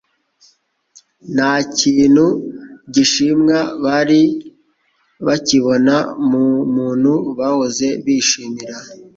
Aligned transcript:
Nta 1.33 1.53
kintu 1.77 2.25
gishimwa 2.93 3.57
bari 3.83 4.21
bakibona 5.25 5.95
mu 6.29 6.45
muntu 6.75 7.11
bahoze 7.37 7.87
bishimira. 8.05 8.75